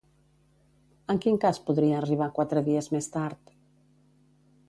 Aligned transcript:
En 1.13 1.19
quin 1.25 1.37
cas 1.43 1.59
podria 1.67 1.99
arribar 1.99 2.29
quatre 2.39 2.65
dies 2.69 2.91
més 2.97 3.13
tard? 3.19 3.55